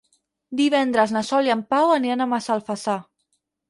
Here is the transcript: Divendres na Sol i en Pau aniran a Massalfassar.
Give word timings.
Divendres 0.61 1.13
na 1.17 1.23
Sol 1.29 1.51
i 1.51 1.55
en 1.59 1.63
Pau 1.77 1.93
aniran 2.01 2.29
a 2.29 2.31
Massalfassar. 2.35 3.01